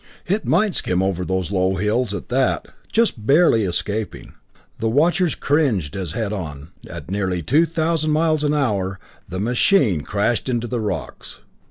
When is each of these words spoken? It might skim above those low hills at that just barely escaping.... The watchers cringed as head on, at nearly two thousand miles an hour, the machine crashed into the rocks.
It 0.25 0.45
might 0.47 0.73
skim 0.73 0.99
above 1.03 1.27
those 1.27 1.51
low 1.51 1.75
hills 1.75 2.11
at 2.11 2.29
that 2.29 2.65
just 2.91 3.23
barely 3.27 3.65
escaping.... 3.65 4.33
The 4.79 4.89
watchers 4.89 5.35
cringed 5.35 5.95
as 5.95 6.13
head 6.13 6.33
on, 6.33 6.71
at 6.89 7.11
nearly 7.11 7.43
two 7.43 7.67
thousand 7.67 8.09
miles 8.09 8.43
an 8.43 8.55
hour, 8.55 8.99
the 9.29 9.39
machine 9.39 10.01
crashed 10.01 10.49
into 10.49 10.65
the 10.65 10.79
rocks. 10.79 11.41